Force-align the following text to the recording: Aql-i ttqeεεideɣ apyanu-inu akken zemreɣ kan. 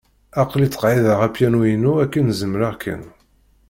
Aql-i 0.41 0.67
ttqeεεideɣ 0.69 1.19
apyanu-inu 1.27 1.91
akken 2.03 2.33
zemreɣ 2.39 2.73
kan. 2.83 3.03